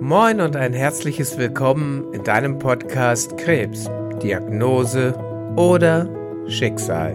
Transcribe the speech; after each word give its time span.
Moin 0.00 0.40
und 0.40 0.56
ein 0.56 0.72
herzliches 0.72 1.38
Willkommen 1.38 2.12
in 2.12 2.24
deinem 2.24 2.58
Podcast 2.58 3.38
Krebs, 3.38 3.88
Diagnose 4.20 5.14
oder 5.54 6.08
Schicksal. 6.48 7.14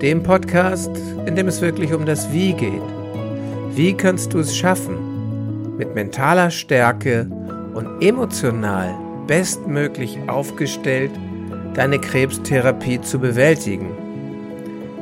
Dem 0.00 0.22
Podcast, 0.22 0.90
in 1.26 1.34
dem 1.34 1.48
es 1.48 1.60
wirklich 1.60 1.92
um 1.92 2.06
das 2.06 2.32
Wie 2.32 2.52
geht. 2.52 2.82
Wie 3.74 3.94
kannst 3.94 4.32
du 4.32 4.38
es 4.38 4.56
schaffen, 4.56 5.76
mit 5.76 5.92
mentaler 5.92 6.52
Stärke 6.52 7.28
und 7.74 8.00
emotional 8.00 8.94
bestmöglich 9.26 10.18
aufgestellt 10.28 11.10
deine 11.74 11.98
Krebstherapie 11.98 13.00
zu 13.00 13.18
bewältigen? 13.18 13.90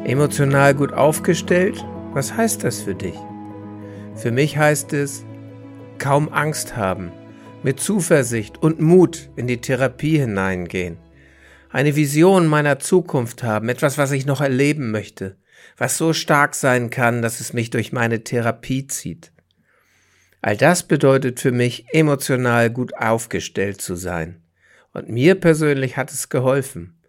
Emotional 0.05 0.75
gut 0.75 0.95
aufgestellt? 0.95 1.85
Was 2.15 2.35
heißt 2.35 2.65
das 2.65 2.81
für 2.81 2.95
dich? 2.95 3.19
Für 4.15 4.31
mich 4.31 4.57
heißt 4.57 4.95
es, 4.95 5.27
kaum 6.05 6.31
Angst 6.31 6.77
haben, 6.77 7.13
mit 7.63 7.81
Zuversicht 7.81 8.63
und 8.63 8.79
Mut 8.79 9.31
in 9.37 9.47
die 9.47 9.63
Therapie 9.63 10.19
hineingehen, 10.19 10.99
eine 11.71 11.97
Vision 11.97 12.47
meiner 12.47 12.79
Zukunft 12.79 13.43
haben, 13.43 13.71
etwas, 13.71 13.97
was 13.97 14.13
ich 14.13 14.27
noch 14.27 14.43
erleben 14.43 14.91
möchte, 14.91 15.39
was 15.79 15.97
so 15.97 16.13
stark 16.13 16.57
sein 16.57 16.91
kann, 16.91 17.23
dass 17.23 17.41
es 17.41 17.55
mich 17.55 17.71
durch 17.71 17.91
meine 17.91 18.23
Therapie 18.23 18.87
zieht. 18.87 19.33
All 20.43 20.59
das 20.59 20.83
bedeutet 20.83 21.41
für 21.41 21.53
mich, 21.53 21.87
emotional 21.91 22.69
gut 22.69 22.95
aufgestellt 22.99 23.81
zu 23.81 23.97
sein. 23.97 24.43
Und 24.93 25.09
mir 25.09 25.37
persönlich 25.37 25.97
hat 25.97 26.13
es 26.13 26.29
geholfen. 26.29 27.01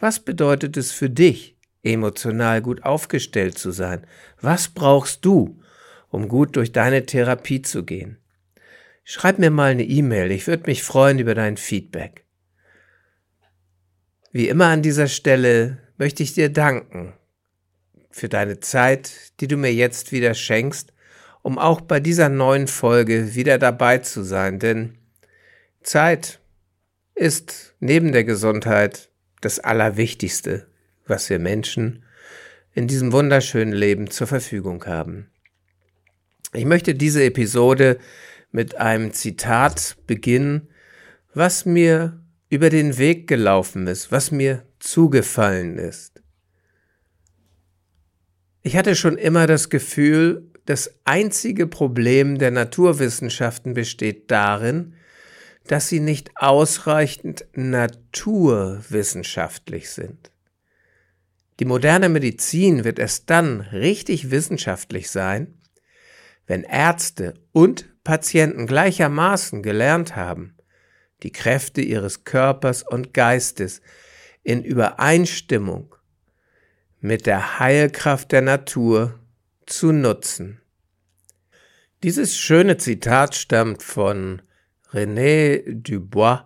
Was 0.00 0.20
bedeutet 0.20 0.76
es 0.76 0.92
für 0.92 1.08
dich, 1.08 1.56
emotional 1.82 2.60
gut 2.60 2.82
aufgestellt 2.82 3.56
zu 3.56 3.70
sein? 3.70 4.06
Was 4.38 4.68
brauchst 4.68 5.24
du, 5.24 5.62
um 6.10 6.28
gut 6.28 6.56
durch 6.56 6.72
deine 6.72 7.06
Therapie 7.06 7.62
zu 7.62 7.86
gehen? 7.86 8.18
Schreib 9.04 9.38
mir 9.38 9.50
mal 9.50 9.72
eine 9.72 9.84
E-Mail, 9.84 10.30
ich 10.30 10.46
würde 10.46 10.64
mich 10.66 10.82
freuen 10.82 11.18
über 11.18 11.34
dein 11.34 11.58
Feedback. 11.58 12.24
Wie 14.32 14.48
immer 14.48 14.66
an 14.66 14.82
dieser 14.82 15.08
Stelle 15.08 15.78
möchte 15.98 16.22
ich 16.22 16.32
dir 16.32 16.48
danken 16.48 17.12
für 18.10 18.30
deine 18.30 18.60
Zeit, 18.60 19.12
die 19.40 19.46
du 19.46 19.56
mir 19.58 19.72
jetzt 19.72 20.10
wieder 20.10 20.34
schenkst, 20.34 20.92
um 21.42 21.58
auch 21.58 21.82
bei 21.82 22.00
dieser 22.00 22.30
neuen 22.30 22.66
Folge 22.66 23.34
wieder 23.34 23.58
dabei 23.58 23.98
zu 23.98 24.22
sein, 24.22 24.58
denn 24.58 24.96
Zeit 25.82 26.40
ist 27.14 27.74
neben 27.80 28.12
der 28.12 28.24
Gesundheit 28.24 29.10
das 29.42 29.60
Allerwichtigste, 29.60 30.66
was 31.06 31.28
wir 31.28 31.38
Menschen 31.38 32.04
in 32.72 32.88
diesem 32.88 33.12
wunderschönen 33.12 33.74
Leben 33.74 34.10
zur 34.10 34.26
Verfügung 34.26 34.86
haben. 34.86 35.30
Ich 36.54 36.64
möchte 36.64 36.94
diese 36.94 37.22
Episode 37.22 37.98
mit 38.54 38.76
einem 38.76 39.12
Zitat 39.12 39.98
beginnen, 40.06 40.68
was 41.34 41.66
mir 41.66 42.22
über 42.48 42.70
den 42.70 42.96
Weg 42.98 43.26
gelaufen 43.26 43.88
ist, 43.88 44.12
was 44.12 44.30
mir 44.30 44.62
zugefallen 44.78 45.76
ist. 45.76 46.22
Ich 48.62 48.76
hatte 48.76 48.94
schon 48.94 49.18
immer 49.18 49.48
das 49.48 49.70
Gefühl, 49.70 50.52
das 50.66 50.94
einzige 51.02 51.66
Problem 51.66 52.38
der 52.38 52.52
Naturwissenschaften 52.52 53.74
besteht 53.74 54.30
darin, 54.30 54.94
dass 55.66 55.88
sie 55.88 55.98
nicht 55.98 56.30
ausreichend 56.36 57.46
naturwissenschaftlich 57.54 59.90
sind. 59.90 60.30
Die 61.58 61.64
moderne 61.64 62.08
Medizin 62.08 62.84
wird 62.84 63.00
erst 63.00 63.30
dann 63.30 63.62
richtig 63.62 64.30
wissenschaftlich 64.30 65.10
sein, 65.10 65.54
wenn 66.46 66.64
Ärzte 66.64 67.34
und 67.52 67.88
Patienten 68.04 68.66
gleichermaßen 68.66 69.62
gelernt 69.62 70.14
haben, 70.16 70.56
die 71.22 71.32
Kräfte 71.32 71.80
ihres 71.80 72.24
Körpers 72.24 72.82
und 72.82 73.14
Geistes 73.14 73.80
in 74.42 74.62
Übereinstimmung 74.62 75.94
mit 77.00 77.26
der 77.26 77.58
Heilkraft 77.58 78.32
der 78.32 78.42
Natur 78.42 79.18
zu 79.66 79.92
nutzen. 79.92 80.60
Dieses 82.02 82.36
schöne 82.36 82.76
Zitat 82.76 83.34
stammt 83.34 83.82
von 83.82 84.42
René 84.92 85.62
Dubois. 85.66 86.44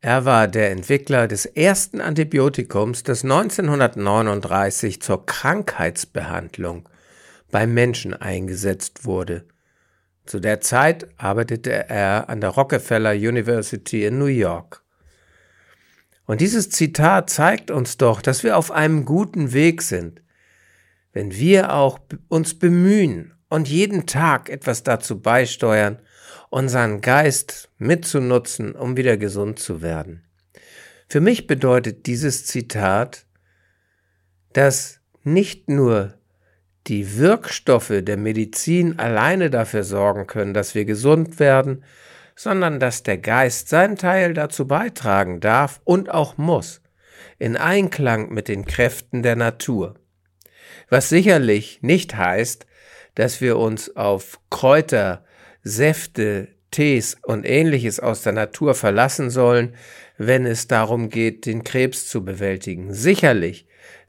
Er 0.00 0.24
war 0.24 0.46
der 0.46 0.70
Entwickler 0.70 1.26
des 1.26 1.46
ersten 1.46 2.00
Antibiotikums, 2.00 3.02
das 3.02 3.24
1939 3.24 5.02
zur 5.02 5.26
Krankheitsbehandlung 5.26 6.88
beim 7.54 7.72
Menschen 7.72 8.14
eingesetzt 8.14 9.04
wurde. 9.04 9.44
Zu 10.26 10.40
der 10.40 10.60
Zeit 10.60 11.06
arbeitete 11.18 11.88
er 11.88 12.28
an 12.28 12.40
der 12.40 12.50
Rockefeller 12.50 13.12
University 13.12 14.04
in 14.04 14.18
New 14.18 14.24
York. 14.24 14.82
Und 16.26 16.40
dieses 16.40 16.68
Zitat 16.68 17.30
zeigt 17.30 17.70
uns 17.70 17.96
doch, 17.96 18.22
dass 18.22 18.42
wir 18.42 18.56
auf 18.56 18.72
einem 18.72 19.04
guten 19.04 19.52
Weg 19.52 19.82
sind, 19.82 20.20
wenn 21.12 21.32
wir 21.32 21.72
auch 21.72 22.00
uns 22.26 22.58
bemühen 22.58 23.34
und 23.48 23.68
jeden 23.68 24.06
Tag 24.06 24.48
etwas 24.48 24.82
dazu 24.82 25.20
beisteuern, 25.20 26.00
unseren 26.50 27.02
Geist 27.02 27.70
mitzunutzen, 27.78 28.74
um 28.74 28.96
wieder 28.96 29.16
gesund 29.16 29.60
zu 29.60 29.80
werden. 29.80 30.24
Für 31.06 31.20
mich 31.20 31.46
bedeutet 31.46 32.06
dieses 32.06 32.46
Zitat, 32.46 33.26
dass 34.54 34.98
nicht 35.22 35.68
nur 35.68 36.18
die 36.86 37.16
Wirkstoffe 37.16 37.92
der 38.02 38.16
Medizin 38.16 38.98
alleine 38.98 39.50
dafür 39.50 39.84
sorgen 39.84 40.26
können, 40.26 40.54
dass 40.54 40.74
wir 40.74 40.84
gesund 40.84 41.38
werden, 41.38 41.84
sondern 42.36 42.80
dass 42.80 43.02
der 43.02 43.18
Geist 43.18 43.68
seinen 43.68 43.96
Teil 43.96 44.34
dazu 44.34 44.66
beitragen 44.66 45.40
darf 45.40 45.80
und 45.84 46.10
auch 46.10 46.36
muss, 46.36 46.82
in 47.38 47.56
Einklang 47.56 48.30
mit 48.32 48.48
den 48.48 48.64
Kräften 48.64 49.22
der 49.22 49.36
Natur. 49.36 49.94
Was 50.90 51.08
sicherlich 51.08 51.78
nicht 51.82 52.16
heißt, 52.16 52.66
dass 53.14 53.40
wir 53.40 53.56
uns 53.56 53.96
auf 53.96 54.40
Kräuter, 54.50 55.24
Säfte, 55.62 56.48
Tees 56.70 57.16
und 57.22 57.46
ähnliches 57.46 58.00
aus 58.00 58.22
der 58.22 58.32
Natur 58.32 58.74
verlassen 58.74 59.30
sollen, 59.30 59.74
wenn 60.18 60.44
es 60.44 60.66
darum 60.66 61.08
geht, 61.08 61.46
den 61.46 61.62
Krebs 61.62 62.08
zu 62.08 62.24
bewältigen. 62.24 62.92
Sicherlich 62.92 63.66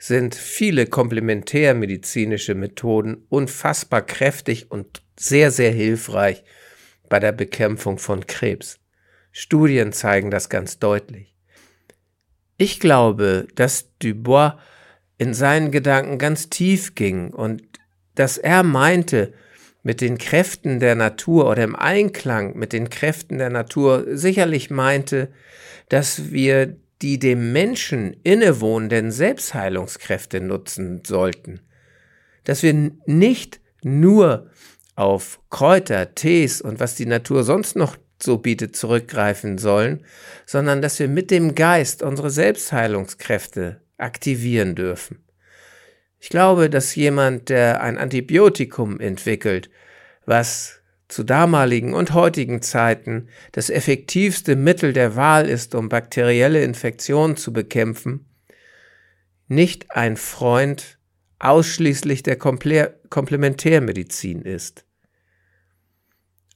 sind 0.07 0.35
viele 0.35 0.85
komplementärmedizinische 0.85 2.53
Methoden 2.53 3.25
unfassbar 3.29 4.03
kräftig 4.03 4.69
und 4.69 5.01
sehr, 5.17 5.49
sehr 5.49 5.71
hilfreich 5.71 6.43
bei 7.09 7.19
der 7.19 7.31
Bekämpfung 7.31 7.97
von 7.97 8.27
Krebs. 8.27 8.79
Studien 9.31 9.93
zeigen 9.93 10.29
das 10.29 10.49
ganz 10.49 10.77
deutlich. 10.77 11.33
Ich 12.57 12.79
glaube, 12.79 13.47
dass 13.55 13.97
Dubois 13.97 14.53
in 15.17 15.33
seinen 15.33 15.71
Gedanken 15.71 16.19
ganz 16.19 16.49
tief 16.49 16.93
ging 16.93 17.31
und 17.31 17.63
dass 18.13 18.37
er 18.37 18.61
meinte, 18.61 19.33
mit 19.81 20.01
den 20.01 20.17
Kräften 20.17 20.79
der 20.79 20.95
Natur 20.95 21.49
oder 21.49 21.63
im 21.63 21.75
Einklang 21.75 22.57
mit 22.57 22.73
den 22.73 22.89
Kräften 22.89 23.37
der 23.37 23.49
Natur 23.49 24.05
sicherlich 24.09 24.69
meinte, 24.69 25.29
dass 25.89 26.31
wir 26.31 26.75
die 27.01 27.19
dem 27.19 27.51
Menschen 27.51 28.15
innewohnenden 28.23 29.11
Selbstheilungskräfte 29.11 30.41
nutzen 30.41 31.01
sollten. 31.05 31.61
Dass 32.43 32.63
wir 32.63 32.91
nicht 33.05 33.59
nur 33.83 34.49
auf 34.95 35.39
Kräuter, 35.49 36.15
Tees 36.15 36.61
und 36.61 36.79
was 36.79 36.95
die 36.95 37.05
Natur 37.05 37.43
sonst 37.43 37.75
noch 37.75 37.97
so 38.21 38.37
bietet 38.37 38.75
zurückgreifen 38.75 39.57
sollen, 39.57 40.05
sondern 40.45 40.81
dass 40.81 40.99
wir 40.99 41.07
mit 41.07 41.31
dem 41.31 41.53
Geist 41.53 42.01
unsere 42.01 42.29
Selbstheilungskräfte 42.29 43.81
aktivieren 43.97 44.75
dürfen. 44.75 45.23
Ich 46.19 46.29
glaube, 46.29 46.69
dass 46.69 46.95
jemand, 46.95 47.49
der 47.49 47.81
ein 47.81 47.97
Antibiotikum 47.97 48.99
entwickelt, 48.99 49.69
was 50.25 50.81
zu 51.07 51.23
damaligen 51.23 51.93
und 51.93 52.13
heutigen 52.13 52.61
Zeiten 52.61 53.27
das 53.51 53.69
effektivste 53.69 54.55
Mittel 54.55 54.93
der 54.93 55.15
Wahl 55.15 55.47
ist, 55.47 55.75
um 55.75 55.89
bakterielle 55.89 56.63
Infektionen 56.63 57.37
zu 57.37 57.53
bekämpfen, 57.53 58.25
nicht 59.47 59.91
ein 59.91 60.17
Freund 60.17 60.97
ausschließlich 61.39 62.23
der 62.23 62.37
Komplementärmedizin 62.37 64.41
ist. 64.41 64.85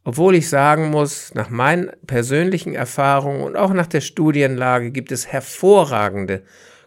Obwohl 0.03 0.35
ich 0.35 0.49
sagen 0.49 0.89
muss, 0.89 1.33
nach 1.35 1.49
meinen 1.49 1.91
persönlichen 2.07 2.73
Erfahrungen 2.73 3.43
und 3.43 3.55
auch 3.55 3.73
nach 3.73 3.85
der 3.85 4.01
Studienlage 4.01 4.91
gibt 4.91 5.11
es 5.11 5.27
hervorragende 5.27 6.43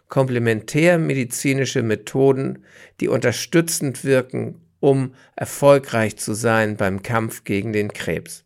komplementärmedizinische 0.09 1.83
Methoden, 1.83 2.65
die 2.99 3.07
unterstützend 3.07 4.03
wirken 4.03 4.62
um 4.83 5.13
erfolgreich 5.37 6.17
zu 6.17 6.33
sein 6.33 6.75
beim 6.75 7.03
Kampf 7.03 7.45
gegen 7.45 7.71
den 7.71 7.93
Krebs. 7.93 8.43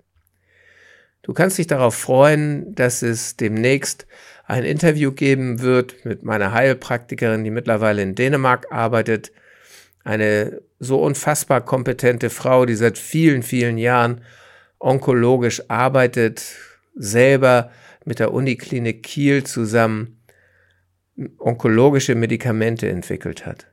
Du 1.23 1.33
kannst 1.33 1.57
dich 1.57 1.65
darauf 1.65 1.95
freuen, 1.95 2.75
dass 2.75 3.01
es 3.01 3.37
demnächst 3.37 4.05
ein 4.45 4.63
Interview 4.63 5.11
geben 5.11 5.61
wird 5.61 6.05
mit 6.05 6.21
meiner 6.21 6.53
Heilpraktikerin, 6.53 7.43
die 7.43 7.49
mittlerweile 7.49 8.03
in 8.03 8.13
Dänemark 8.13 8.71
arbeitet. 8.71 9.31
Eine 10.03 10.61
so 10.77 11.01
unfassbar 11.01 11.61
kompetente 11.65 12.29
Frau, 12.29 12.67
die 12.67 12.75
seit 12.75 12.99
vielen, 12.99 13.41
vielen 13.41 13.79
Jahren 13.79 14.21
onkologisch 14.77 15.63
arbeitet, 15.71 16.43
selber 16.93 17.71
mit 18.05 18.19
der 18.19 18.31
Uniklinik 18.31 19.01
Kiel 19.01 19.43
zusammen 19.43 20.21
onkologische 21.39 22.13
Medikamente 22.13 22.87
entwickelt 22.87 23.47
hat. 23.47 23.65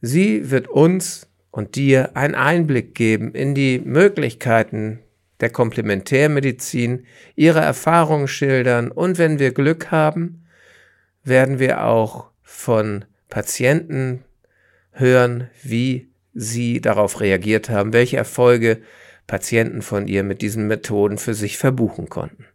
Sie 0.00 0.50
wird 0.50 0.66
uns 0.66 1.29
und 1.50 1.74
dir 1.74 2.16
einen 2.16 2.34
Einblick 2.34 2.94
geben 2.94 3.34
in 3.34 3.54
die 3.54 3.78
Möglichkeiten 3.78 5.00
der 5.40 5.50
Komplementärmedizin, 5.50 7.06
ihre 7.34 7.60
Erfahrungen 7.60 8.28
schildern 8.28 8.90
und 8.90 9.18
wenn 9.18 9.38
wir 9.38 9.52
Glück 9.52 9.90
haben, 9.90 10.44
werden 11.24 11.58
wir 11.58 11.84
auch 11.84 12.30
von 12.42 13.04
Patienten 13.28 14.24
hören, 14.92 15.48
wie 15.62 16.10
sie 16.34 16.80
darauf 16.80 17.20
reagiert 17.20 17.70
haben, 17.70 17.92
welche 17.92 18.16
Erfolge 18.16 18.80
Patienten 19.26 19.82
von 19.82 20.08
ihr 20.08 20.22
mit 20.22 20.42
diesen 20.42 20.66
Methoden 20.66 21.18
für 21.18 21.34
sich 21.34 21.56
verbuchen 21.56 22.08
konnten. 22.08 22.46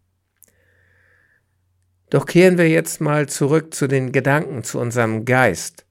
Doch 2.10 2.26
kehren 2.26 2.58
wir 2.58 2.70
jetzt 2.70 3.02
mal 3.02 3.28
zurück 3.28 3.74
zu 3.74 3.88
den 3.88 4.12
Gedanken, 4.12 4.64
zu 4.64 4.80
unserem 4.80 5.26
Geist. 5.26 5.85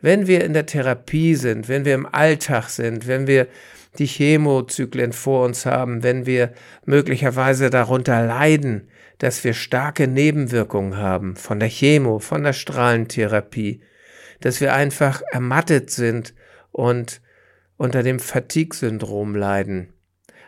Wenn 0.00 0.26
wir 0.26 0.44
in 0.44 0.52
der 0.52 0.66
Therapie 0.66 1.34
sind, 1.34 1.68
wenn 1.68 1.84
wir 1.84 1.94
im 1.94 2.06
Alltag 2.06 2.68
sind, 2.68 3.06
wenn 3.06 3.26
wir 3.26 3.48
die 3.98 4.06
Chemozyklen 4.06 5.12
vor 5.12 5.44
uns 5.44 5.66
haben, 5.66 6.02
wenn 6.02 6.26
wir 6.26 6.52
möglicherweise 6.84 7.70
darunter 7.70 8.24
leiden, 8.24 8.88
dass 9.18 9.44
wir 9.44 9.52
starke 9.52 10.08
Nebenwirkungen 10.08 10.96
haben 10.96 11.36
von 11.36 11.60
der 11.60 11.68
Chemo, 11.68 12.18
von 12.20 12.42
der 12.42 12.52
Strahlentherapie, 12.52 13.82
dass 14.40 14.60
wir 14.60 14.74
einfach 14.74 15.22
ermattet 15.30 15.90
sind 15.90 16.34
und 16.72 17.20
unter 17.76 18.02
dem 18.02 18.20
Fatigue-Syndrom 18.20 19.34
leiden. 19.34 19.92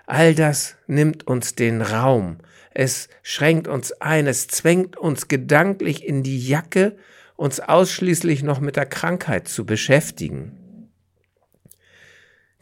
All 0.06 0.34
das 0.34 0.76
nimmt 0.86 1.26
uns 1.26 1.54
den 1.54 1.82
Raum. 1.82 2.38
Es 2.74 3.08
schränkt 3.22 3.68
uns 3.68 3.92
ein, 4.00 4.26
es 4.26 4.48
zwängt 4.48 4.96
uns 4.96 5.28
gedanklich 5.28 6.06
in 6.06 6.22
die 6.22 6.46
Jacke, 6.46 6.96
uns 7.42 7.58
ausschließlich 7.58 8.44
noch 8.44 8.60
mit 8.60 8.76
der 8.76 8.86
Krankheit 8.86 9.48
zu 9.48 9.66
beschäftigen. 9.66 10.88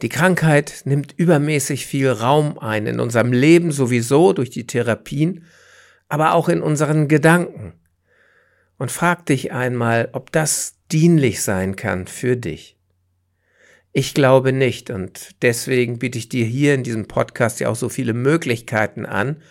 Die 0.01 0.09
Krankheit 0.09 0.81
nimmt 0.85 1.13
übermäßig 1.15 1.85
viel 1.85 2.09
Raum 2.09 2.57
ein 2.57 2.87
in 2.87 2.99
unserem 2.99 3.31
Leben 3.31 3.71
sowieso 3.71 4.33
durch 4.33 4.49
die 4.49 4.65
Therapien, 4.65 5.45
aber 6.09 6.33
auch 6.33 6.49
in 6.49 6.63
unseren 6.63 7.07
Gedanken. 7.07 7.73
Und 8.79 8.91
frag 8.91 9.27
dich 9.27 9.51
einmal, 9.51 10.09
ob 10.13 10.31
das 10.31 10.79
dienlich 10.91 11.43
sein 11.43 11.75
kann 11.75 12.07
für 12.07 12.35
dich. 12.35 12.75
Ich 13.93 14.15
glaube 14.15 14.51
nicht 14.51 14.89
und 14.89 15.35
deswegen 15.43 15.99
biete 15.99 16.17
ich 16.17 16.27
dir 16.27 16.45
hier 16.45 16.73
in 16.73 16.81
diesem 16.81 17.07
Podcast 17.07 17.59
ja 17.59 17.69
auch 17.69 17.75
so 17.75 17.87
viele 17.87 18.13
Möglichkeiten 18.13 19.05
an, 19.05 19.43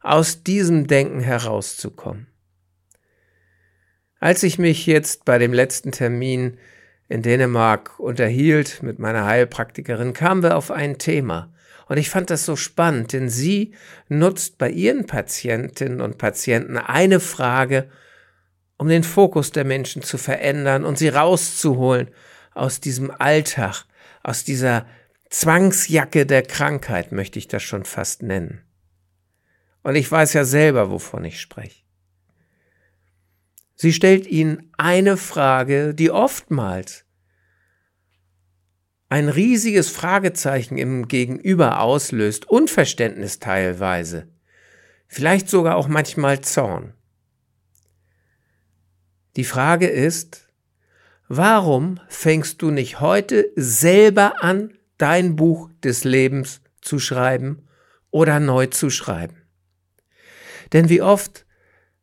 aus 0.00 0.42
diesem 0.42 0.86
Denken 0.86 1.20
herauszukommen. 1.20 2.29
Als 4.20 4.42
ich 4.42 4.58
mich 4.58 4.84
jetzt 4.84 5.24
bei 5.24 5.38
dem 5.38 5.54
letzten 5.54 5.92
Termin 5.92 6.58
in 7.08 7.22
Dänemark 7.22 7.98
unterhielt 7.98 8.82
mit 8.82 8.98
meiner 8.98 9.24
Heilpraktikerin, 9.24 10.12
kamen 10.12 10.42
wir 10.42 10.58
auf 10.58 10.70
ein 10.70 10.98
Thema. 10.98 11.52
Und 11.88 11.96
ich 11.96 12.10
fand 12.10 12.28
das 12.28 12.44
so 12.44 12.54
spannend, 12.54 13.14
denn 13.14 13.30
sie 13.30 13.74
nutzt 14.08 14.58
bei 14.58 14.70
ihren 14.70 15.06
Patientinnen 15.06 16.02
und 16.02 16.18
Patienten 16.18 16.76
eine 16.76 17.18
Frage, 17.18 17.88
um 18.76 18.88
den 18.88 19.04
Fokus 19.04 19.52
der 19.52 19.64
Menschen 19.64 20.02
zu 20.02 20.18
verändern 20.18 20.84
und 20.84 20.98
sie 20.98 21.08
rauszuholen 21.08 22.10
aus 22.54 22.78
diesem 22.78 23.10
Alltag, 23.10 23.86
aus 24.22 24.44
dieser 24.44 24.86
Zwangsjacke 25.30 26.26
der 26.26 26.42
Krankheit, 26.42 27.10
möchte 27.10 27.38
ich 27.38 27.48
das 27.48 27.62
schon 27.62 27.84
fast 27.84 28.22
nennen. 28.22 28.60
Und 29.82 29.94
ich 29.96 30.10
weiß 30.10 30.34
ja 30.34 30.44
selber, 30.44 30.90
wovon 30.90 31.24
ich 31.24 31.40
spreche. 31.40 31.89
Sie 33.80 33.94
stellt 33.94 34.26
ihnen 34.26 34.70
eine 34.76 35.16
Frage, 35.16 35.94
die 35.94 36.10
oftmals 36.10 37.06
ein 39.08 39.30
riesiges 39.30 39.88
Fragezeichen 39.88 40.76
im 40.76 41.08
Gegenüber 41.08 41.80
auslöst, 41.80 42.46
Unverständnis 42.46 43.38
teilweise, 43.38 44.28
vielleicht 45.08 45.48
sogar 45.48 45.76
auch 45.76 45.88
manchmal 45.88 46.42
Zorn. 46.42 46.92
Die 49.36 49.44
Frage 49.44 49.86
ist, 49.86 50.52
warum 51.28 52.00
fängst 52.10 52.60
du 52.60 52.70
nicht 52.70 53.00
heute 53.00 53.50
selber 53.56 54.44
an, 54.44 54.74
dein 54.98 55.36
Buch 55.36 55.70
des 55.82 56.04
Lebens 56.04 56.60
zu 56.82 56.98
schreiben 56.98 57.66
oder 58.10 58.40
neu 58.40 58.66
zu 58.66 58.90
schreiben? 58.90 59.40
Denn 60.74 60.90
wie 60.90 61.00
oft 61.00 61.46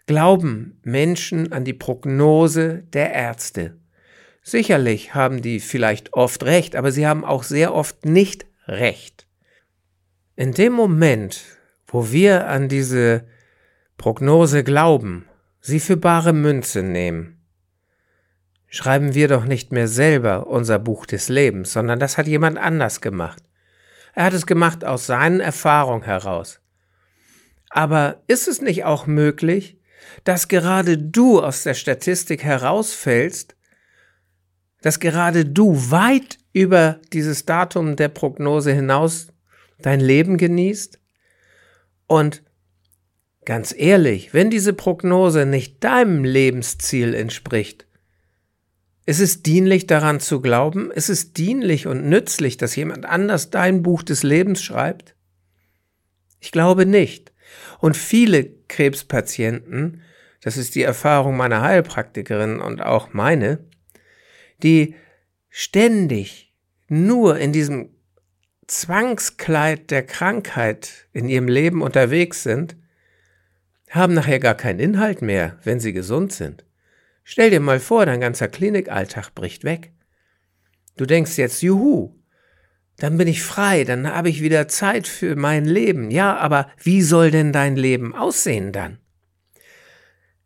glauben 0.07 0.79
Menschen 0.83 1.51
an 1.51 1.63
die 1.63 1.73
Prognose 1.73 2.83
der 2.93 3.13
Ärzte? 3.13 3.77
Sicherlich 4.41 5.13
haben 5.13 5.41
die 5.41 5.59
vielleicht 5.59 6.13
oft 6.13 6.43
recht, 6.43 6.75
aber 6.75 6.91
sie 6.91 7.05
haben 7.05 7.25
auch 7.25 7.43
sehr 7.43 7.73
oft 7.73 8.05
nicht 8.05 8.45
recht. 8.65 9.27
In 10.35 10.53
dem 10.53 10.73
Moment, 10.73 11.43
wo 11.85 12.11
wir 12.11 12.47
an 12.47 12.69
diese 12.69 13.27
Prognose 13.97 14.63
glauben, 14.63 15.25
sie 15.59 15.79
für 15.79 15.97
bare 15.97 16.31
Münze 16.31 16.83
nehmen, 16.83 17.45
schreiben 18.67 19.13
wir 19.13 19.27
doch 19.27 19.45
nicht 19.45 19.71
mehr 19.71 19.87
selber 19.87 20.47
unser 20.47 20.79
Buch 20.79 21.05
des 21.05 21.27
Lebens, 21.27 21.73
sondern 21.73 21.99
das 21.99 22.17
hat 22.17 22.27
jemand 22.27 22.57
anders 22.57 23.01
gemacht. 23.01 23.43
Er 24.13 24.25
hat 24.25 24.33
es 24.33 24.45
gemacht 24.45 24.85
aus 24.85 25.07
seinen 25.07 25.39
Erfahrungen 25.39 26.03
heraus. 26.03 26.61
Aber 27.69 28.21
ist 28.27 28.47
es 28.47 28.61
nicht 28.61 28.85
auch 28.85 29.07
möglich, 29.07 29.77
dass 30.23 30.47
gerade 30.47 30.97
du 30.97 31.41
aus 31.41 31.63
der 31.63 31.73
Statistik 31.73 32.43
herausfällst, 32.43 33.55
dass 34.81 34.99
gerade 34.99 35.45
du 35.45 35.91
weit 35.91 36.37
über 36.53 36.99
dieses 37.13 37.45
Datum 37.45 37.95
der 37.95 38.09
Prognose 38.09 38.71
hinaus 38.71 39.27
dein 39.79 39.99
Leben 39.99 40.37
genießt? 40.37 40.99
Und 42.07 42.43
ganz 43.45 43.73
ehrlich, 43.77 44.33
wenn 44.33 44.49
diese 44.49 44.73
Prognose 44.73 45.45
nicht 45.45 45.83
deinem 45.83 46.23
Lebensziel 46.23 47.13
entspricht, 47.13 47.87
ist 49.05 49.21
es 49.21 49.41
dienlich 49.41 49.87
daran 49.87 50.19
zu 50.19 50.41
glauben? 50.41 50.91
Ist 50.91 51.07
es 51.09 51.31
dienlich 51.31 51.87
und 51.87 52.09
nützlich, 52.09 52.57
dass 52.57 52.75
jemand 52.75 53.05
anders 53.05 53.49
dein 53.49 53.81
Buch 53.81 54.03
des 54.03 54.21
Lebens 54.21 54.61
schreibt? 54.61 55.15
Ich 56.41 56.51
glaube 56.51 56.85
nicht. 56.85 57.31
Und 57.79 57.97
viele 57.97 58.45
Krebspatienten, 58.67 60.01
das 60.41 60.57
ist 60.57 60.75
die 60.75 60.83
Erfahrung 60.83 61.37
meiner 61.37 61.61
Heilpraktikerin 61.61 62.59
und 62.59 62.81
auch 62.81 63.13
meine, 63.13 63.59
die 64.63 64.95
ständig 65.49 66.53
nur 66.87 67.37
in 67.37 67.53
diesem 67.53 67.89
Zwangskleid 68.67 69.91
der 69.91 70.05
Krankheit 70.05 71.07
in 71.13 71.29
ihrem 71.29 71.47
Leben 71.47 71.81
unterwegs 71.81 72.43
sind, 72.43 72.75
haben 73.89 74.13
nachher 74.13 74.39
gar 74.39 74.55
keinen 74.55 74.79
Inhalt 74.79 75.21
mehr, 75.21 75.57
wenn 75.63 75.79
sie 75.79 75.93
gesund 75.93 76.33
sind. 76.33 76.65
Stell 77.23 77.49
dir 77.49 77.59
mal 77.59 77.79
vor, 77.79 78.05
dein 78.05 78.21
ganzer 78.21 78.47
Klinikalltag 78.47 79.33
bricht 79.35 79.63
weg. 79.63 79.91
Du 80.97 81.05
denkst 81.05 81.37
jetzt, 81.37 81.61
juhu, 81.61 82.16
dann 82.97 83.17
bin 83.17 83.27
ich 83.27 83.43
frei, 83.43 83.83
dann 83.83 84.11
habe 84.11 84.29
ich 84.29 84.41
wieder 84.41 84.67
Zeit 84.67 85.07
für 85.07 85.35
mein 85.35 85.65
Leben. 85.65 86.09
Ja, 86.09 86.35
aber 86.37 86.67
wie 86.81 87.01
soll 87.01 87.31
denn 87.31 87.53
dein 87.53 87.75
Leben 87.75 88.15
aussehen 88.15 88.71
dann? 88.71 88.97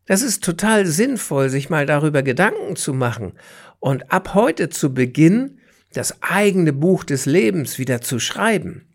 Das 0.05 0.21
ist 0.21 0.43
total 0.43 0.85
sinnvoll, 0.85 1.49
sich 1.49 1.69
mal 1.69 1.85
darüber 1.85 2.23
Gedanken 2.23 2.75
zu 2.75 2.93
machen 2.93 3.33
und 3.79 4.11
ab 4.11 4.33
heute 4.33 4.69
zu 4.69 4.93
Beginn 4.93 5.59
das 5.93 6.21
eigene 6.21 6.73
Buch 6.73 7.05
des 7.05 7.25
Lebens 7.25 7.77
wieder 7.77 8.01
zu 8.01 8.19
schreiben. 8.19 8.87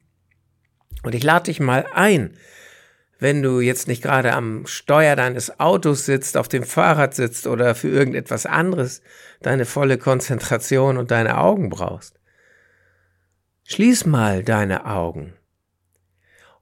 Und 1.02 1.14
ich 1.14 1.22
lade 1.22 1.44
dich 1.44 1.60
mal 1.60 1.86
ein, 1.94 2.34
wenn 3.18 3.42
du 3.42 3.60
jetzt 3.60 3.88
nicht 3.88 4.02
gerade 4.02 4.34
am 4.34 4.66
Steuer 4.66 5.16
deines 5.16 5.58
Autos 5.58 6.04
sitzt, 6.04 6.36
auf 6.36 6.48
dem 6.48 6.64
Fahrrad 6.64 7.14
sitzt 7.14 7.46
oder 7.46 7.74
für 7.74 7.88
irgendetwas 7.88 8.44
anderes 8.44 9.00
deine 9.40 9.64
volle 9.64 9.96
Konzentration 9.96 10.98
und 10.98 11.10
deine 11.10 11.38
Augen 11.38 11.70
brauchst. 11.70 12.15
Schließ 13.68 14.06
mal 14.06 14.44
deine 14.44 14.86
Augen 14.86 15.34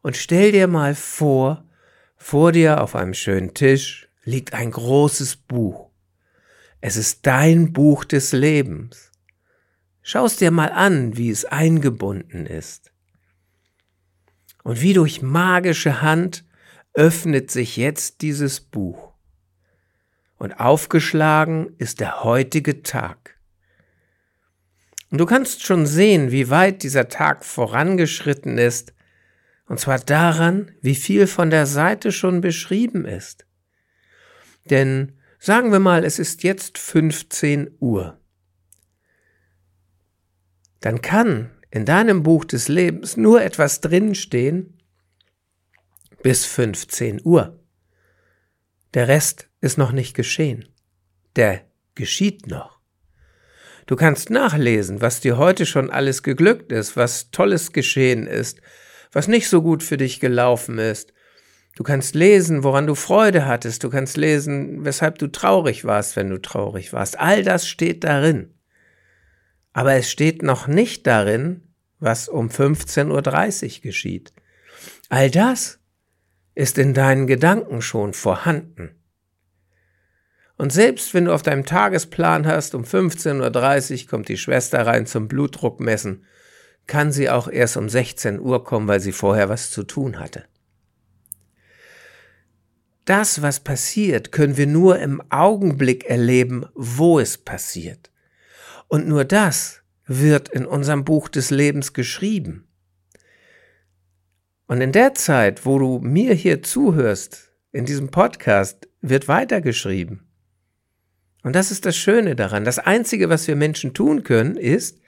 und 0.01 0.17
stell 0.17 0.53
dir 0.53 0.67
mal 0.69 0.95
vor, 0.95 1.63
vor 2.17 2.51
dir 2.51 2.81
auf 2.81 2.97
einem 2.97 3.13
schönen 3.13 3.53
Tisch 3.53 4.09
liegt 4.25 4.55
ein 4.55 4.71
großes 4.71 5.37
Buch. 5.37 5.91
Es 6.81 6.97
ist 6.97 7.27
dein 7.27 7.75
Buch 7.75 8.07
des 8.07 8.33
Lebens. 8.33 9.13
Schau's 10.01 10.37
dir 10.37 10.51
mal 10.51 10.73
an, 10.73 11.15
wie 11.19 11.29
es 11.29 11.45
eingebunden 11.45 12.47
ist. 12.47 12.91
Und 14.63 14.81
wie 14.81 14.95
durch 14.95 15.21
magische 15.21 16.01
Hand 16.01 16.47
öffnet 16.95 17.51
sich 17.51 17.77
jetzt 17.77 18.23
dieses 18.23 18.63
Buch. 18.63 19.13
Und 20.39 20.59
aufgeschlagen 20.59 21.75
ist 21.77 22.01
der 22.01 22.25
heutige 22.25 22.83
Tag. 22.83 23.39
Und 25.15 25.19
du 25.19 25.27
kannst 25.27 25.65
schon 25.65 25.87
sehen, 25.87 26.33
wie 26.33 26.51
weit 26.51 26.83
dieser 26.83 27.09
Tag 27.09 27.45
vorangeschritten 27.45 28.59
ist, 28.59 28.95
und 29.69 29.79
zwar 29.79 30.01
daran, 30.01 30.73
wie 30.81 30.97
viel 30.97 31.29
von 31.29 31.51
der 31.51 31.67
Seite 31.67 32.11
schon 32.11 32.41
beschrieben 32.41 33.05
ist. 33.05 33.47
Denn 34.71 35.13
sagen 35.39 35.71
wir 35.71 35.79
mal, 35.79 36.03
es 36.05 36.19
ist 36.19 36.43
jetzt 36.43 36.79
15 36.79 37.77
Uhr. 37.79 38.19
Dann 40.81 41.01
kann 41.01 41.53
in 41.71 41.85
deinem 41.85 42.25
Buch 42.25 42.45
des 42.45 42.67
Lebens 42.67 43.17
nur 43.17 43.41
etwas 43.41 43.81
drinstehen 43.81 44.83
bis 46.25 46.45
15 46.45 47.21
Uhr. 47.23 47.63
Der 48.95 49.07
Rest 49.07 49.49
ist 49.61 49.79
noch 49.79 49.93
nicht 49.93 50.15
geschehen. 50.15 50.71
Der 51.37 51.61
geschieht 51.95 52.49
noch. 52.49 52.74
Du 53.87 53.97
kannst 53.97 54.31
nachlesen, 54.31 55.01
was 55.01 55.21
dir 55.21 55.37
heute 55.37 55.67
schon 55.67 55.91
alles 55.91 56.23
geglückt 56.23 56.73
ist, 56.73 56.97
was 56.97 57.31
Tolles 57.31 57.73
geschehen 57.73 58.27
ist, 58.27 58.61
was 59.13 59.29
nicht 59.29 59.49
so 59.49 59.63
gut 59.63 59.83
für 59.83 59.97
dich 59.97 60.21
gelaufen 60.21 60.79
ist. 60.79 61.13
Du 61.77 61.83
kannst 61.83 62.15
lesen, 62.15 62.63
woran 62.63 62.87
du 62.87 62.95
Freude 62.95 63.47
hattest. 63.47 63.83
Du 63.83 63.91
kannst 63.91 64.17
lesen, 64.17 64.85
weshalb 64.85 65.19
du 65.19 65.27
traurig 65.27 65.85
warst, 65.85 66.17
wenn 66.17 66.31
du 66.31 66.41
traurig 66.41 66.93
warst. 66.93 67.19
All 67.19 67.43
das 67.43 67.69
steht 67.69 68.05
darin. 68.05 68.55
Aber 69.73 69.95
es 69.95 70.11
steht 70.11 70.43
noch 70.43 70.69
nicht 70.69 71.07
darin, 71.07 71.63
was 71.99 72.29
um 72.29 72.49
15.30 72.49 73.79
Uhr 73.79 73.83
geschieht. 73.83 74.33
All 75.09 75.31
das 75.31 75.81
ist 76.55 76.79
in 76.79 76.95
deinen 76.95 77.27
Gedanken 77.27 77.83
schon 77.83 78.13
vorhanden. 78.13 78.95
Und 80.57 80.73
selbst 80.73 81.15
wenn 81.15 81.25
du 81.25 81.35
auf 81.35 81.43
deinem 81.43 81.65
Tagesplan 81.65 82.47
hast, 82.47 82.75
um 82.75 82.85
15.30 82.85 84.05
Uhr 84.05 84.09
kommt 84.09 84.29
die 84.29 84.37
Schwester 84.37 84.87
rein 84.87 85.07
zum 85.07 85.27
Blutdruck 85.27 85.81
messen, 85.81 86.25
kann 86.87 87.13
sie 87.13 87.31
auch 87.31 87.49
erst 87.49 87.77
um 87.77 87.89
16 87.89 88.39
Uhr 88.39 88.63
kommen, 88.63 88.87
weil 88.87 89.01
sie 89.01 89.13
vorher 89.13 89.49
was 89.49 89.71
zu 89.71 89.85
tun 89.85 90.21
hatte. 90.21 90.45
Das, 93.05 93.43
was 93.43 93.61
passiert, 93.61 94.33
können 94.33 94.57
wir 94.57 94.67
nur 94.67 94.99
im 94.99 95.23
Augenblick 95.31 96.05
erleben, 96.05 96.67
wo 96.75 97.19
es 97.19 97.37
passiert. 97.37 98.11
Und 98.89 99.07
nur 99.09 99.25
das 99.25 99.83
wird 100.07 100.49
in 100.49 100.67
unserem 100.67 101.05
Buch 101.05 101.29
des 101.29 101.51
Lebens 101.51 101.93
geschrieben. 101.93 102.67
Und 104.67 104.81
in 104.81 104.93
der 104.93 105.15
Zeit, 105.15 105.67
wo 105.67 105.79
du 105.79 105.99
mir 105.99 106.33
hier 106.33 106.63
zuhörst, 106.63 107.53
in 107.73 107.85
diesem 107.85 108.11
Podcast, 108.11 108.89
wird 109.03 109.29
weitergeschrieben. 109.29 110.27
Und 111.45 111.55
das 111.55 111.71
ist 111.71 111.87
das 111.87 111.97
Schöne 111.97 112.35
daran. 112.35 112.65
Das 112.65 112.81
Einzige, 112.81 113.29
was 113.29 113.47
wir 113.47 113.55
Menschen 113.55 113.95
tun 113.95 114.25
können, 114.25 114.57
ist, 114.57 115.01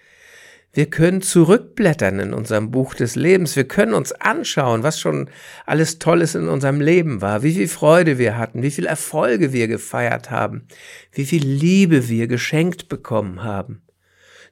wir 0.74 0.90
können 0.90 1.22
zurückblättern 1.22 2.20
in 2.20 2.34
unserem 2.34 2.70
Buch 2.70 2.92
des 2.92 3.16
Lebens. 3.16 3.56
Wir 3.56 3.66
können 3.66 3.94
uns 3.94 4.12
anschauen, 4.12 4.82
was 4.82 5.00
schon 5.00 5.30
alles 5.64 5.98
Tolles 5.98 6.34
in 6.34 6.48
unserem 6.48 6.82
Leben 6.82 7.22
war, 7.22 7.42
wie 7.42 7.54
viel 7.54 7.68
Freude 7.68 8.18
wir 8.18 8.36
hatten, 8.36 8.62
wie 8.62 8.70
viel 8.70 8.84
Erfolge 8.84 9.54
wir 9.54 9.68
gefeiert 9.68 10.30
haben, 10.30 10.68
wie 11.12 11.24
viel 11.24 11.42
Liebe 11.42 12.10
wir 12.10 12.26
geschenkt 12.26 12.90
bekommen 12.90 13.42
haben. 13.42 13.80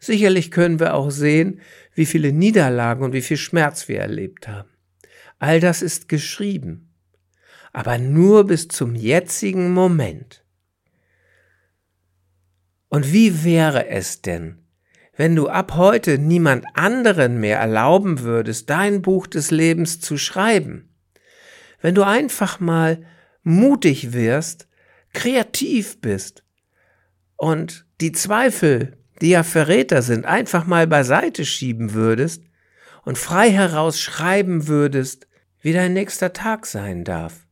Sicherlich 0.01 0.51
können 0.51 0.81
wir 0.81 0.95
auch 0.95 1.11
sehen, 1.11 1.61
wie 1.95 2.07
viele 2.07 2.33
Niederlagen 2.33 3.05
und 3.05 3.13
wie 3.13 3.21
viel 3.21 3.37
Schmerz 3.37 3.89
wir 3.89 4.01
erlebt 4.01 4.49
haben. 4.49 4.71
All 5.39 5.61
das 5.61 5.83
ist 5.83 6.09
geschrieben, 6.09 6.95
aber 7.75 7.99
nur 7.99 8.45
bis 8.47 8.69
zum 8.69 8.95
jetzigen 8.95 9.75
Moment. 9.75 10.44
Und 12.95 13.13
wie 13.13 13.43
wäre 13.43 13.89
es 13.89 14.23
denn, 14.23 14.63
wenn 15.17 15.35
du 15.35 15.49
ab 15.49 15.75
heute 15.75 16.17
niemand 16.17 16.65
anderen 16.75 17.41
mehr 17.41 17.59
erlauben 17.59 18.21
würdest, 18.21 18.71
dein 18.71 19.03
Buch 19.03 19.27
des 19.27 19.51
Lebens 19.51 19.99
zu 19.99 20.17
schreiben? 20.17 20.95
Wenn 21.81 21.97
du 21.97 22.05
einfach 22.05 22.61
mal 22.61 23.05
mutig 23.43 24.13
wirst, 24.13 24.69
kreativ 25.13 26.01
bist 26.01 26.45
und 27.35 27.85
die 28.01 28.13
Zweifel 28.13 28.97
die 29.21 29.31
ja 29.31 29.43
Verräter 29.43 30.01
sind, 30.01 30.25
einfach 30.25 30.65
mal 30.65 30.87
beiseite 30.87 31.45
schieben 31.45 31.95
würdest 31.95 32.45
und 33.03 33.19
frei 33.19 33.51
heraus 33.51 34.01
schreiben 34.01 34.69
würdest, 34.69 35.27
wie 35.61 35.73
dein 35.73 35.95
nächster 35.95 36.33
Tag 36.33 36.65
sein 36.65 37.03
darf. 37.03 37.44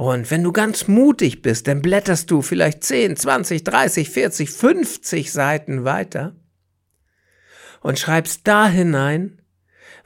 Und 0.00 0.30
wenn 0.30 0.42
du 0.42 0.50
ganz 0.50 0.88
mutig 0.88 1.42
bist, 1.42 1.68
dann 1.68 1.82
blätterst 1.82 2.30
du 2.30 2.40
vielleicht 2.40 2.82
10, 2.84 3.18
20, 3.18 3.64
30, 3.64 4.08
40, 4.08 4.50
50 4.50 5.30
Seiten 5.30 5.84
weiter 5.84 6.34
und 7.82 7.98
schreibst 7.98 8.48
da 8.48 8.66
hinein, 8.66 9.42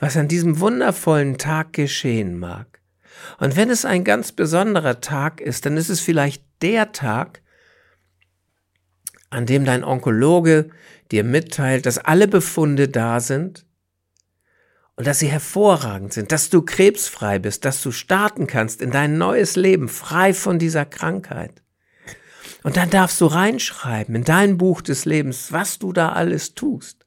was 0.00 0.16
an 0.16 0.26
diesem 0.26 0.58
wundervollen 0.58 1.38
Tag 1.38 1.74
geschehen 1.74 2.36
mag. 2.36 2.80
Und 3.38 3.54
wenn 3.54 3.70
es 3.70 3.84
ein 3.84 4.02
ganz 4.02 4.32
besonderer 4.32 5.00
Tag 5.00 5.40
ist, 5.40 5.64
dann 5.64 5.76
ist 5.76 5.90
es 5.90 6.00
vielleicht 6.00 6.42
der 6.60 6.90
Tag, 6.90 7.42
an 9.30 9.46
dem 9.46 9.64
dein 9.64 9.84
Onkologe 9.84 10.70
dir 11.12 11.22
mitteilt, 11.22 11.86
dass 11.86 11.98
alle 11.98 12.26
Befunde 12.26 12.88
da 12.88 13.20
sind 13.20 13.64
und 14.96 15.06
dass 15.06 15.18
sie 15.18 15.26
hervorragend 15.26 16.12
sind, 16.12 16.30
dass 16.30 16.50
du 16.50 16.62
krebsfrei 16.62 17.38
bist, 17.38 17.64
dass 17.64 17.82
du 17.82 17.90
starten 17.90 18.46
kannst 18.46 18.80
in 18.80 18.90
dein 18.90 19.18
neues 19.18 19.56
Leben 19.56 19.88
frei 19.88 20.32
von 20.32 20.58
dieser 20.58 20.84
Krankheit. 20.84 21.62
Und 22.62 22.76
dann 22.76 22.90
darfst 22.90 23.20
du 23.20 23.26
reinschreiben 23.26 24.14
in 24.14 24.24
dein 24.24 24.56
Buch 24.56 24.80
des 24.80 25.04
Lebens, 25.04 25.52
was 25.52 25.78
du 25.78 25.92
da 25.92 26.12
alles 26.12 26.54
tust. 26.54 27.06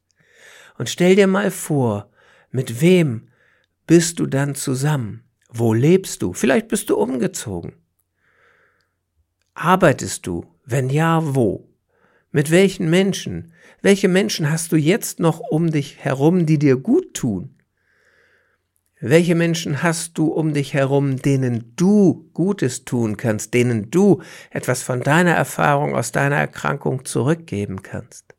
Und 0.76 0.88
stell 0.88 1.16
dir 1.16 1.26
mal 1.26 1.50
vor, 1.50 2.10
mit 2.50 2.80
wem 2.80 3.28
bist 3.86 4.20
du 4.20 4.26
dann 4.26 4.54
zusammen? 4.54 5.24
Wo 5.50 5.72
lebst 5.72 6.22
du? 6.22 6.32
Vielleicht 6.32 6.68
bist 6.68 6.90
du 6.90 6.96
umgezogen. 6.96 7.72
Arbeitest 9.54 10.26
du? 10.26 10.46
Wenn 10.64 10.90
ja, 10.90 11.20
wo? 11.34 11.68
Mit 12.30 12.50
welchen 12.50 12.90
Menschen? 12.90 13.52
Welche 13.80 14.08
Menschen 14.08 14.50
hast 14.50 14.70
du 14.70 14.76
jetzt 14.76 15.18
noch 15.18 15.40
um 15.40 15.70
dich 15.70 15.98
herum, 15.98 16.46
die 16.46 16.58
dir 16.58 16.76
gut 16.76 17.14
tun? 17.14 17.57
Welche 19.00 19.36
Menschen 19.36 19.84
hast 19.84 20.18
du 20.18 20.26
um 20.26 20.52
dich 20.52 20.74
herum, 20.74 21.22
denen 21.22 21.72
du 21.76 22.28
Gutes 22.34 22.84
tun 22.84 23.16
kannst, 23.16 23.54
denen 23.54 23.92
du 23.92 24.22
etwas 24.50 24.82
von 24.82 25.02
deiner 25.02 25.34
Erfahrung 25.34 25.94
aus 25.94 26.10
deiner 26.10 26.36
Erkrankung 26.36 27.04
zurückgeben 27.04 27.82
kannst? 27.82 28.34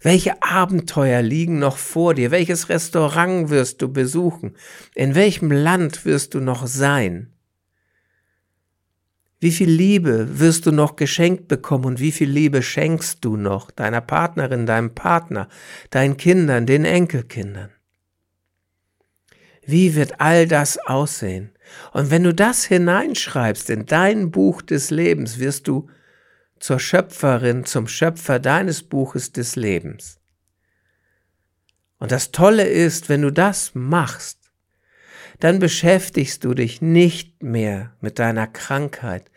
Welche 0.00 0.40
Abenteuer 0.42 1.22
liegen 1.22 1.58
noch 1.58 1.76
vor 1.76 2.14
dir? 2.14 2.30
Welches 2.30 2.68
Restaurant 2.68 3.50
wirst 3.50 3.82
du 3.82 3.92
besuchen? 3.92 4.56
In 4.94 5.16
welchem 5.16 5.50
Land 5.50 6.04
wirst 6.04 6.34
du 6.34 6.40
noch 6.40 6.68
sein? 6.68 7.32
Wie 9.40 9.50
viel 9.50 9.70
Liebe 9.70 10.38
wirst 10.38 10.66
du 10.66 10.70
noch 10.70 10.94
geschenkt 10.96 11.48
bekommen 11.48 11.84
und 11.84 12.00
wie 12.00 12.12
viel 12.12 12.30
Liebe 12.30 12.62
schenkst 12.62 13.24
du 13.24 13.36
noch 13.36 13.70
deiner 13.70 14.00
Partnerin, 14.02 14.66
deinem 14.66 14.94
Partner, 14.94 15.48
deinen 15.90 16.16
Kindern, 16.16 16.64
den 16.64 16.84
Enkelkindern? 16.84 17.70
Wie 19.70 19.94
wird 19.94 20.20
all 20.20 20.48
das 20.48 20.78
aussehen? 20.78 21.52
Und 21.92 22.10
wenn 22.10 22.24
du 22.24 22.34
das 22.34 22.64
hineinschreibst 22.64 23.70
in 23.70 23.86
dein 23.86 24.30
Buch 24.30 24.62
des 24.62 24.90
Lebens, 24.90 25.38
wirst 25.38 25.68
du 25.68 25.88
zur 26.58 26.80
Schöpferin, 26.80 27.64
zum 27.64 27.86
Schöpfer 27.86 28.38
deines 28.40 28.82
Buches 28.82 29.32
des 29.32 29.54
Lebens. 29.54 30.18
Und 31.98 32.10
das 32.10 32.32
Tolle 32.32 32.64
ist, 32.64 33.08
wenn 33.08 33.22
du 33.22 33.30
das 33.30 33.74
machst, 33.74 34.38
dann 35.38 35.58
beschäftigst 35.58 36.44
du 36.44 36.54
dich 36.54 36.82
nicht 36.82 37.42
mehr 37.42 37.94
mit 38.00 38.18
deiner 38.18 38.46
Krankheit. 38.46 39.30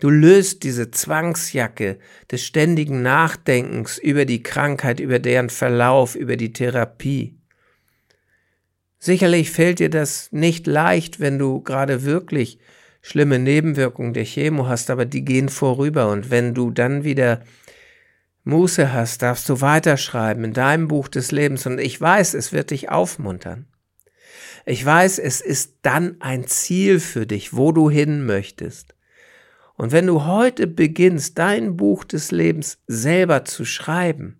Du 0.00 0.10
löst 0.10 0.62
diese 0.62 0.90
Zwangsjacke 0.90 1.98
des 2.30 2.44
ständigen 2.44 3.02
Nachdenkens 3.02 3.98
über 3.98 4.24
die 4.24 4.42
Krankheit, 4.42 5.00
über 5.00 5.18
deren 5.18 5.50
Verlauf, 5.50 6.14
über 6.14 6.36
die 6.36 6.52
Therapie. 6.52 7.37
Sicherlich 8.98 9.50
fällt 9.50 9.78
dir 9.78 9.90
das 9.90 10.32
nicht 10.32 10.66
leicht, 10.66 11.20
wenn 11.20 11.38
du 11.38 11.60
gerade 11.62 12.04
wirklich 12.04 12.58
schlimme 13.00 13.38
Nebenwirkungen 13.38 14.12
der 14.12 14.24
Chemo 14.24 14.66
hast, 14.66 14.90
aber 14.90 15.04
die 15.04 15.24
gehen 15.24 15.48
vorüber 15.48 16.08
und 16.08 16.30
wenn 16.30 16.52
du 16.52 16.70
dann 16.70 17.04
wieder 17.04 17.42
Muße 18.44 18.92
hast, 18.92 19.22
darfst 19.22 19.48
du 19.48 19.60
weiterschreiben 19.60 20.42
in 20.44 20.52
deinem 20.52 20.88
Buch 20.88 21.08
des 21.08 21.32
Lebens 21.32 21.66
und 21.66 21.78
ich 21.78 22.00
weiß, 22.00 22.34
es 22.34 22.52
wird 22.52 22.70
dich 22.70 22.88
aufmuntern. 22.90 23.66
Ich 24.66 24.84
weiß, 24.84 25.18
es 25.18 25.40
ist 25.40 25.76
dann 25.82 26.16
ein 26.20 26.46
Ziel 26.46 26.98
für 26.98 27.26
dich, 27.26 27.54
wo 27.54 27.72
du 27.72 27.88
hin 27.90 28.26
möchtest. 28.26 28.94
Und 29.76 29.92
wenn 29.92 30.06
du 30.06 30.24
heute 30.24 30.66
beginnst, 30.66 31.38
dein 31.38 31.76
Buch 31.76 32.04
des 32.04 32.32
Lebens 32.32 32.78
selber 32.86 33.44
zu 33.44 33.64
schreiben, 33.64 34.37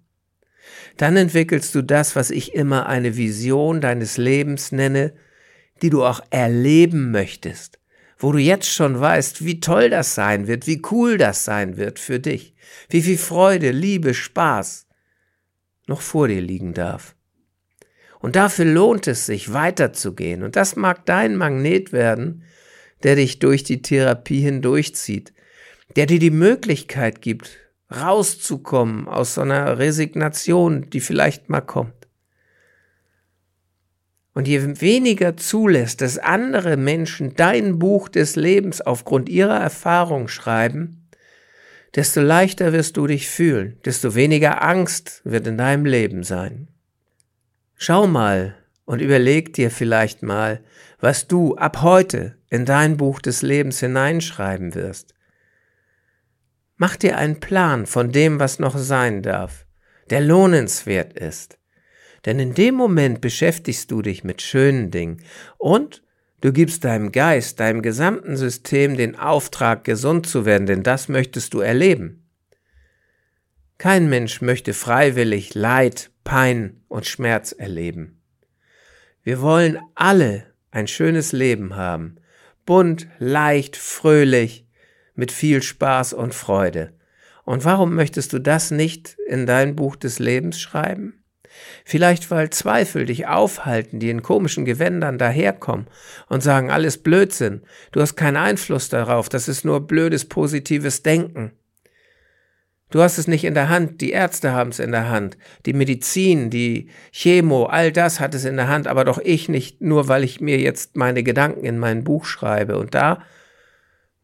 dann 0.99 1.17
entwickelst 1.17 1.75
du 1.75 1.83
das, 1.83 2.17
was 2.17 2.31
ich 2.31 2.55
immer 2.55 2.87
eine 2.87 3.17
Vision 3.17 3.81
deines 3.81 4.17
Lebens 4.17 4.73
nenne, 4.73 5.15
die 5.81 5.91
du 5.91 6.05
auch 6.05 6.21
erleben 6.31 7.11
möchtest, 7.11 7.79
wo 8.19 8.33
du 8.33 8.39
jetzt 8.39 8.69
schon 8.69 8.99
weißt, 8.99 9.45
wie 9.45 9.61
toll 9.61 9.91
das 9.91 10.15
sein 10.15 10.49
wird, 10.49 10.67
wie 10.67 10.83
cool 10.91 11.17
das 11.17 11.45
sein 11.45 11.77
wird 11.77 11.99
für 11.99 12.19
dich, 12.19 12.55
wie 12.91 13.03
viel 13.03 13.17
Freude, 13.17 13.71
Liebe, 13.71 14.13
Spaß 14.13 14.87
noch 15.87 16.01
vor 16.01 16.29
dir 16.29 16.41
liegen 16.41 16.75
darf. 16.75 17.15
Und 18.19 18.35
dafür 18.35 18.65
lohnt 18.65 19.07
es 19.07 19.27
sich, 19.27 19.53
weiterzugehen. 19.53 20.43
Und 20.43 20.57
das 20.57 20.75
mag 20.75 21.07
dein 21.07 21.37
Magnet 21.37 21.93
werden, 21.93 22.43
der 23.05 23.15
dich 23.15 23.39
durch 23.39 23.63
die 23.63 23.83
Therapie 23.83 24.41
hindurchzieht, 24.41 25.33
der 25.95 26.07
dir 26.07 26.19
die 26.19 26.33
Möglichkeit 26.33 27.23
gibt, 27.23 27.57
rauszukommen 27.95 29.09
aus 29.09 29.35
so 29.35 29.41
einer 29.41 29.79
Resignation, 29.79 30.91
die 30.91 31.01
vielleicht 31.01 31.49
mal 31.49 31.61
kommt. 31.61 31.95
Und 34.35 34.47
je 34.47 34.81
weniger 34.81 35.37
zulässt, 35.37 36.01
dass 36.01 36.19
andere 36.19 36.77
Menschen 36.77 37.35
dein 37.35 37.79
Buch 37.79 38.09
des 38.09 38.37
Lebens 38.37 38.81
aufgrund 38.81 39.29
ihrer 39.29 39.59
Erfahrung 39.59 40.29
schreiben, 40.29 41.09
desto 41.97 42.21
leichter 42.21 42.73
wirst 42.73 42.97
du 42.97 43.07
dich 43.07 43.29
fühlen, 43.29 43.81
desto 43.85 44.15
weniger 44.15 44.63
Angst 44.63 45.23
wird 45.25 45.47
in 45.47 45.59
deinem 45.59 45.87
Leben 45.87 46.23
sein. 46.23 46.69
Schau 47.75 48.07
mal 48.07 48.55
und 48.85 49.01
überleg 49.01 49.55
dir 49.55 49.71
vielleicht 49.71 50.23
mal, 50.23 50.61
was 51.01 51.27
du 51.27 51.57
ab 51.57 51.83
heute 51.83 52.37
in 52.49 52.65
dein 52.65 52.97
Buch 52.97 53.21
des 53.21 53.43
Lebens 53.43 53.81
hineinschreiben 53.81 54.75
wirst. 54.75 55.15
Mach 56.79 56.97
dir 56.97 57.19
einen 57.19 57.41
Plan 57.41 57.87
von 57.87 58.13
dem, 58.13 58.39
was 58.39 58.61
noch 58.61 58.79
sein 58.79 59.23
darf, 59.23 59.67
der 60.11 60.21
lohnenswert 60.21 61.13
ist. 61.13 61.59
Denn 62.25 62.39
in 62.39 62.55
dem 62.55 62.77
Moment 62.77 63.21
beschäftigst 63.21 63.91
du 63.91 64.01
dich 64.01 64.23
mit 64.23 64.43
schönen 64.43 64.93
Dingen 64.93 65.23
und 65.57 66.03
du 66.41 66.53
gibst 66.53 66.85
deinem 66.85 67.11
Geist, 67.11 67.59
deinem 67.59 67.83
gesamten 67.83 68.37
System 68.37 68.97
den 68.97 69.19
Auftrag, 69.19 69.83
gesund 69.83 70.27
zu 70.27 70.47
werden, 70.47 70.67
denn 70.67 70.85
das 70.85 71.09
möchtest 71.09 71.53
du 71.53 71.61
erleben. 71.61 72.29
Kein 73.77 74.09
Mensch 74.09 74.41
möchte 74.41 74.73
freiwillig 74.73 75.55
Leid, 75.55 76.11
Pein 76.23 76.81
und 76.87 77.07
Schmerz 77.07 77.53
erleben. 77.53 78.21
Wir 79.25 79.41
wollen 79.41 79.79
alle 79.97 80.47
ein 80.71 80.87
schönes 80.87 81.33
Leben 81.33 81.75
haben, 81.75 82.17
bunt, 82.67 83.09
leicht, 83.19 83.77
fröhlich, 83.77 84.68
mit 85.19 85.33
viel 85.33 85.63
Spaß 85.63 86.13
und 86.13 86.33
Freude. 86.33 86.93
Und 87.45 87.65
warum 87.65 87.95
möchtest 87.95 88.33
du 88.33 88.39
das 88.39 88.71
nicht 88.71 89.17
in 89.27 89.47
dein 89.47 89.75
Buch 89.75 89.97
des 89.97 90.19
Lebens 90.19 90.61
schreiben? 90.61 91.25
Vielleicht 91.85 92.31
weil 92.31 92.51
Zweifel 92.51 93.05
dich 93.07 93.27
aufhalten, 93.27 93.99
die 93.99 94.11
in 94.11 94.23
komischen 94.23 94.65
Gewändern 94.65 95.19
daherkommen 95.19 95.89
und 96.29 96.43
sagen, 96.43 96.71
alles 96.71 96.99
Blödsinn, 96.99 97.63
du 97.91 98.01
hast 98.01 98.15
keinen 98.15 98.37
Einfluss 98.37 98.91
darauf, 98.91 99.29
das 99.29 99.49
ist 99.49 99.65
nur 99.65 99.87
blödes 99.87 100.25
positives 100.25 101.03
Denken. 101.03 101.53
Du 102.91 103.03
hast 103.03 103.19
es 103.19 103.27
nicht 103.27 103.45
in 103.45 103.55
der 103.55 103.69
Hand, 103.69 104.01
die 104.01 104.13
Ärzte 104.13 104.53
haben 104.53 104.71
es 104.71 104.79
in 104.79 104.93
der 104.93 105.11
Hand, 105.11 105.37
die 105.67 105.73
Medizin, 105.73 106.49
die 106.51 106.89
Chemo, 107.11 107.67
all 107.67 107.91
das 107.91 108.21
hat 108.21 108.35
es 108.35 108.45
in 108.45 108.57
der 108.57 108.69
Hand, 108.69 108.87
aber 108.87 109.05
doch 109.05 109.19
ich 109.19 109.49
nicht, 109.49 109.81
nur 109.81 110.07
weil 110.07 110.23
ich 110.23 110.41
mir 110.41 110.59
jetzt 110.59 110.97
meine 110.97 111.23
Gedanken 111.25 111.65
in 111.65 111.79
mein 111.79 112.05
Buch 112.05 112.25
schreibe. 112.25 112.79
Und 112.79 112.95
da 112.95 113.25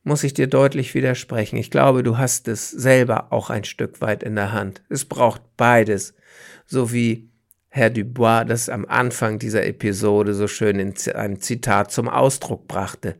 muss 0.05 0.23
ich 0.23 0.35
dir 0.35 0.47
deutlich 0.47 0.95
widersprechen. 0.95 1.57
Ich 1.57 1.71
glaube, 1.71 2.03
du 2.03 2.19
hast 2.19 2.47
es 2.47 2.71
selber 2.71 3.33
auch 3.33 3.51
ein 3.51 3.65
Stück 3.65 4.01
weit 4.03 4.23
in 4.23 4.37
der 4.37 4.53
Hand. 4.53 4.83
Es 4.91 5.07
braucht 5.07 5.41
beides. 5.57 6.15
So 6.67 6.93
wie 6.93 7.31
Herr 7.71 7.91
Dubois 7.91 8.45
das 8.45 8.69
am 8.69 8.85
Anfang 8.85 9.39
dieser 9.39 9.67
Episode 9.67 10.35
so 10.35 10.47
schön 10.47 10.79
in 10.79 10.95
einem 11.15 11.41
Zitat 11.41 11.91
zum 11.91 12.09
Ausdruck 12.09 12.69
brachte. 12.69 13.17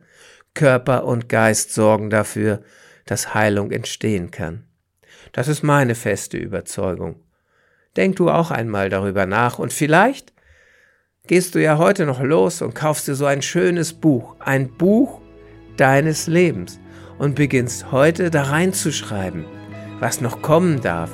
Körper 0.53 1.05
und 1.05 1.27
Geist 1.27 1.73
sorgen 1.73 2.09
dafür, 2.09 2.61
dass 3.05 3.33
Heilung 3.33 3.71
entstehen 3.71 4.31
kann. 4.31 4.63
Das 5.33 5.47
ist 5.47 5.63
meine 5.63 5.95
feste 5.95 6.37
Überzeugung. 6.37 7.19
Denk 7.97 8.15
du 8.15 8.29
auch 8.29 8.51
einmal 8.51 8.89
darüber 8.89 9.25
nach 9.25 9.59
und 9.59 9.73
vielleicht 9.73 10.33
gehst 11.27 11.55
du 11.55 11.61
ja 11.61 11.77
heute 11.77 12.05
noch 12.05 12.21
los 12.21 12.61
und 12.61 12.75
kaufst 12.75 13.07
dir 13.07 13.15
so 13.15 13.25
ein 13.25 13.41
schönes 13.41 13.93
Buch, 13.93 14.35
ein 14.39 14.69
Buch 14.77 15.21
deines 15.77 16.27
Lebens 16.27 16.79
und 17.17 17.35
beginnst 17.35 17.91
heute 17.91 18.29
da 18.29 18.43
reinzuschreiben, 18.43 19.45
was 19.99 20.21
noch 20.21 20.41
kommen 20.41 20.81
darf. 20.81 21.11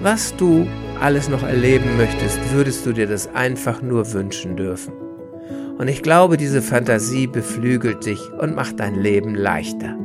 Was 0.00 0.36
du 0.36 0.66
alles 1.00 1.28
noch 1.28 1.42
erleben 1.42 1.96
möchtest, 1.96 2.38
würdest 2.52 2.84
du 2.86 2.92
dir 2.92 3.06
das 3.06 3.34
einfach 3.34 3.82
nur 3.82 4.12
wünschen 4.12 4.56
dürfen. 4.56 4.92
Und 5.78 5.88
ich 5.88 6.02
glaube, 6.02 6.36
diese 6.36 6.62
Fantasie 6.62 7.26
beflügelt 7.26 8.06
dich 8.06 8.20
und 8.32 8.54
macht 8.54 8.80
dein 8.80 8.94
Leben 8.94 9.34
leichter. 9.34 9.96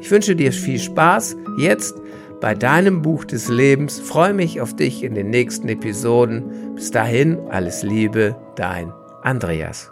Ich 0.00 0.10
wünsche 0.10 0.34
dir 0.34 0.52
viel 0.52 0.78
Spaß 0.78 1.36
jetzt 1.58 1.94
bei 2.40 2.54
deinem 2.54 3.02
Buch 3.02 3.24
des 3.24 3.48
Lebens. 3.48 4.00
Freue 4.00 4.34
mich 4.34 4.60
auf 4.60 4.74
dich 4.74 5.04
in 5.04 5.14
den 5.14 5.30
nächsten 5.30 5.68
Episoden. 5.68 6.74
Bis 6.74 6.90
dahin, 6.90 7.38
alles 7.50 7.82
Liebe, 7.82 8.36
dein 8.56 8.92
Andreas. 9.22 9.91